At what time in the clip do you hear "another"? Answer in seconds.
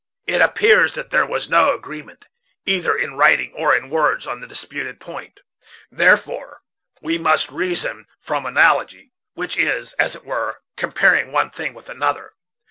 11.87-12.33